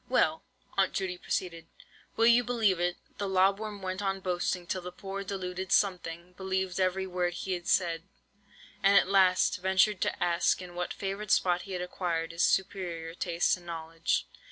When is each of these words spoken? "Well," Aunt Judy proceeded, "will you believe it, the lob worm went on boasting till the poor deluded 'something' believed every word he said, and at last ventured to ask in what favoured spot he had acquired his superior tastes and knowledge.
"Well," 0.09 0.41
Aunt 0.79 0.93
Judy 0.93 1.19
proceeded, 1.19 1.67
"will 2.17 2.25
you 2.25 2.43
believe 2.43 2.79
it, 2.79 2.97
the 3.19 3.29
lob 3.29 3.59
worm 3.59 3.83
went 3.83 4.01
on 4.01 4.19
boasting 4.19 4.65
till 4.65 4.81
the 4.81 4.91
poor 4.91 5.23
deluded 5.23 5.71
'something' 5.71 6.33
believed 6.33 6.79
every 6.79 7.05
word 7.05 7.35
he 7.35 7.61
said, 7.63 8.01
and 8.81 8.97
at 8.97 9.07
last 9.07 9.59
ventured 9.61 10.01
to 10.01 10.23
ask 10.23 10.59
in 10.59 10.73
what 10.73 10.91
favoured 10.91 11.29
spot 11.29 11.61
he 11.69 11.73
had 11.73 11.83
acquired 11.83 12.31
his 12.31 12.41
superior 12.41 13.13
tastes 13.13 13.55
and 13.57 13.67
knowledge. 13.67 14.25